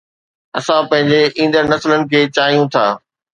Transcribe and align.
اسان 0.57 0.81
پنهنجي 0.89 1.21
ايندڙ 1.37 1.63
نسلن 1.73 2.01
کي 2.11 2.21
چاهيون 2.35 2.65
ٿا 2.73 2.85